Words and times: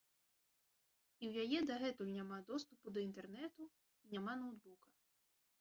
І 1.23 1.27
ў 1.31 1.43
яе 1.43 1.59
дагэтуль 1.71 2.11
няма 2.17 2.37
доступу 2.49 2.85
да 2.97 3.05
інтэрнэту 3.11 3.69
і 3.69 4.05
няма 4.19 4.33
ноўтбука. 4.45 4.87